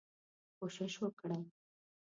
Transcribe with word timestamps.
کوشش 0.57 0.93
وکړئ 1.03 1.41